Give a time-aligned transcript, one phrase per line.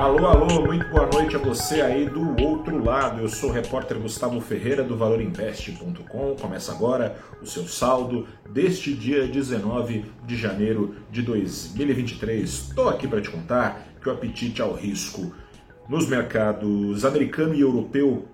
[0.00, 3.20] Alô, alô, muito boa noite a você aí do outro lado.
[3.20, 6.36] Eu sou o repórter Gustavo Ferreira do ValorInvest.com.
[6.40, 12.48] Começa agora o seu saldo deste dia 19 de janeiro de 2023.
[12.48, 15.34] Estou aqui para te contar que o apetite ao risco
[15.86, 18.26] nos mercados americano e europeu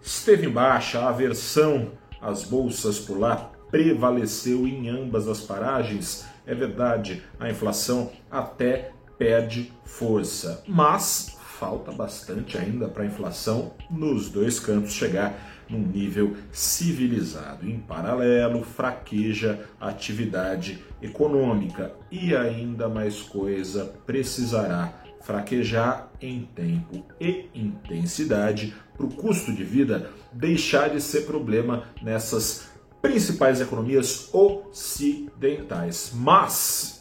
[0.00, 6.24] esteve em baixa, a aversão às bolsas por lá prevaleceu em ambas as paragens.
[6.46, 14.30] É verdade, a inflação até perde força, mas falta bastante ainda para a inflação nos
[14.30, 17.68] dois cantos chegar num nível civilizado.
[17.68, 27.50] Em paralelo, fraqueja a atividade econômica e ainda mais coisa precisará fraquejar em tempo e
[27.54, 32.70] intensidade para o custo de vida deixar de ser problema nessas
[33.02, 36.10] principais economias ocidentais.
[36.14, 37.00] Mas,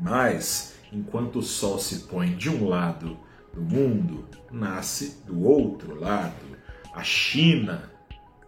[0.00, 3.18] mas, enquanto o sol se põe de um lado
[3.52, 6.34] do mundo, nasce do outro lado.
[6.94, 7.90] A China.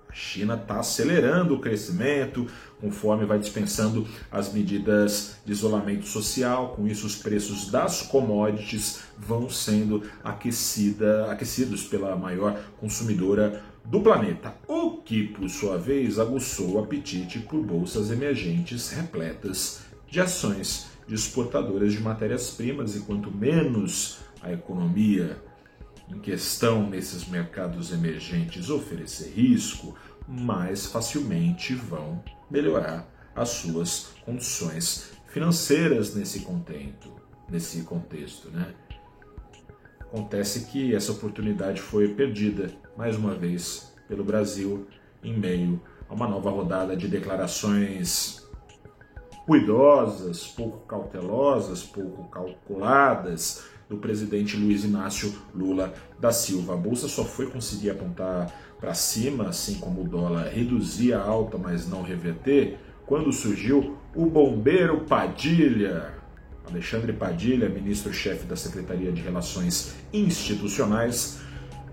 [0.09, 2.47] A China está acelerando o crescimento
[2.81, 6.75] conforme vai dispensando as medidas de isolamento social.
[6.75, 14.57] Com isso, os preços das commodities vão sendo aquecida, aquecidos pela maior consumidora do planeta,
[14.67, 21.15] o que, por sua vez, aguçou o apetite por bolsas emergentes repletas de ações de
[21.15, 25.41] exportadoras de matérias-primas, e quanto menos a economia
[26.09, 29.97] em questão nesses mercados emergentes oferecer risco,
[30.29, 37.13] mais facilmente vão melhorar as suas condições financeiras nesse contexto,
[37.49, 38.75] nesse contexto, né?
[40.01, 44.87] Acontece que essa oportunidade foi perdida mais uma vez pelo Brasil
[45.23, 48.46] em meio a uma nova rodada de declarações
[49.47, 56.75] cuidosas, pouco cautelosas, pouco calculadas do presidente Luiz Inácio Lula da Silva.
[56.75, 61.57] A bolsa só foi conseguir apontar para cima, assim como o dólar reduzir a alta,
[61.57, 66.15] mas não reverter, quando surgiu o bombeiro Padilha.
[66.69, 71.39] Alexandre Padilha, ministro-chefe da Secretaria de Relações Institucionais,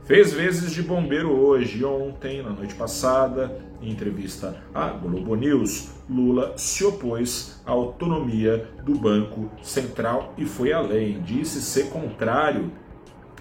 [0.06, 6.58] Fez vezes de bombeiro hoje ontem, na noite passada, em entrevista à Globo News, Lula
[6.58, 11.22] se opôs à autonomia do Banco Central e foi além.
[11.22, 12.70] Disse ser contrário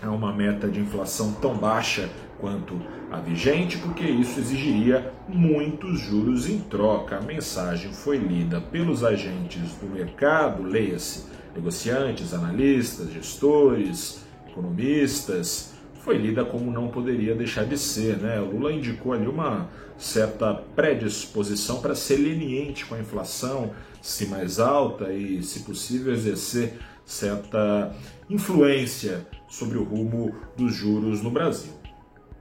[0.00, 2.08] a uma meta de inflação tão baixa
[2.38, 2.80] quanto
[3.10, 7.16] a vigente, porque isso exigiria muitos juros em troca.
[7.16, 11.24] A mensagem foi lida pelos agentes do mercado, leia-se,
[11.56, 15.71] negociantes, analistas, gestores, economistas
[16.02, 18.18] foi lida como não poderia deixar de ser.
[18.18, 18.40] Né?
[18.40, 23.70] O Lula indicou ali uma certa predisposição para ser leniente com a inflação,
[24.00, 26.74] se mais alta e, se possível, exercer
[27.04, 27.94] certa
[28.28, 31.72] influência sobre o rumo dos juros no Brasil.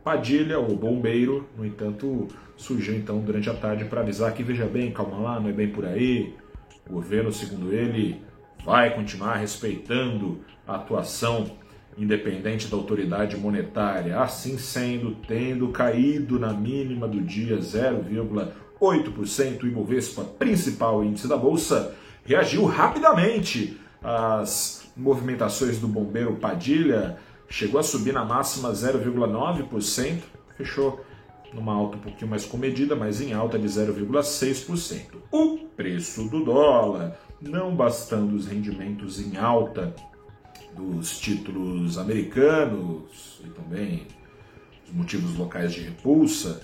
[0.04, 4.92] Padilha, o bombeiro, no entanto, surgiu então durante a tarde para avisar que veja bem,
[4.92, 6.34] calma lá, não é bem por aí.
[6.90, 8.20] O governo, segundo ele,
[8.66, 11.52] vai continuar respeitando a atuação
[11.98, 20.24] independente da autoridade monetária, assim sendo, tendo caído na mínima do dia 0,8%, o Ibovespa,
[20.24, 21.94] principal índice da bolsa,
[22.26, 27.18] reagiu rapidamente às movimentações do bombeiro Padilha,
[27.50, 30.20] chegou a subir na máxima 0,9%,
[30.58, 31.04] fechou
[31.54, 35.18] numa alta um pouquinho mais comedida, mas em alta de 0,6%.
[35.32, 39.94] O preço do dólar, não bastando os rendimentos em alta
[40.82, 44.08] dos títulos americanos e também
[44.88, 46.62] os motivos locais de repulsa,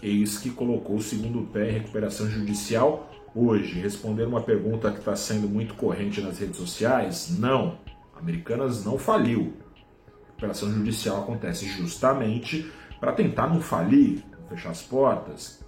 [0.01, 3.79] Eis que colocou o segundo pé em recuperação judicial hoje.
[3.79, 7.77] Responder uma pergunta que está sendo muito corrente nas redes sociais: não.
[8.15, 9.53] Americanas não faliu.
[10.29, 12.69] A operação judicial acontece justamente
[12.99, 15.63] para tentar não falir, não fechar as portas.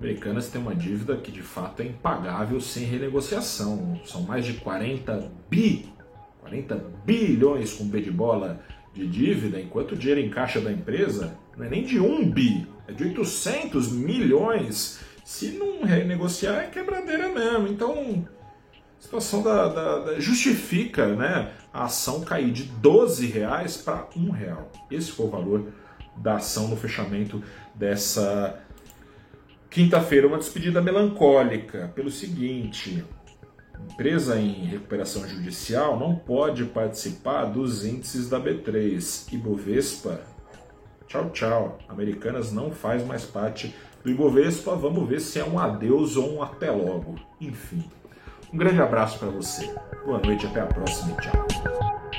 [0.00, 4.00] Americanas tem uma dívida que de fato é impagável sem renegociação.
[4.06, 5.92] São mais de 40 bi,
[6.40, 6.74] 40
[7.04, 8.58] bilhões com B de bola
[8.94, 12.66] de dívida, enquanto o dinheiro em caixa da empresa não é nem de 1 bi,
[12.88, 15.00] é de 800 milhões.
[15.22, 17.68] Se não renegociar, é quebradeira mesmo.
[17.68, 18.26] Então,
[18.98, 24.30] a situação da, da, da, justifica né, a ação cair de 12 reais para 1
[24.30, 24.72] real.
[24.90, 25.66] Esse foi o valor
[26.16, 27.42] da ação no fechamento
[27.74, 28.58] dessa
[29.70, 30.26] quinta-feira.
[30.26, 33.04] Uma despedida melancólica pelo seguinte:
[33.92, 39.32] empresa em recuperação judicial não pode participar dos índices da B3.
[39.32, 40.20] Ibovespa,
[41.06, 41.78] tchau, tchau.
[41.88, 43.74] Americanas não faz mais parte
[44.04, 44.74] do Ibovespa.
[44.74, 47.14] Vamos ver se é um adeus ou um até logo.
[47.40, 47.84] Enfim.
[48.52, 49.72] Um grande abraço para você.
[50.04, 52.09] Boa noite, até a próxima e tchau.